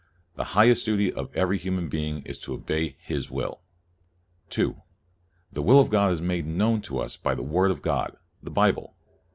[0.33, 3.61] The highest duty of every human being is to obey His will.
[4.49, 4.81] 2.
[5.51, 8.49] The will of God is made known to us by the Word of God, the
[8.49, 8.95] Bible.